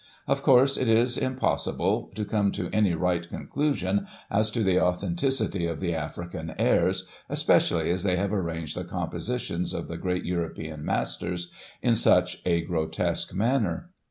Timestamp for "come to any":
2.25-2.95